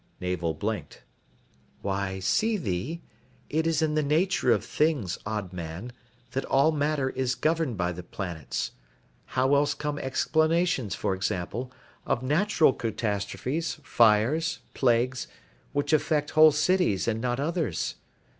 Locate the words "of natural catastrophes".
12.03-13.77